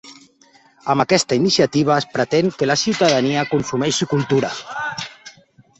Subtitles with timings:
[0.93, 4.55] Amb aquesta iniciativa, es pretén que la ciutadania consumeixi cultura.